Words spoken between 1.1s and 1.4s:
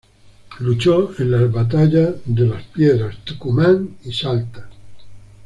en